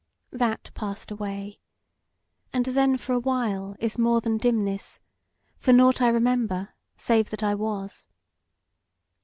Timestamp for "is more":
3.79-4.19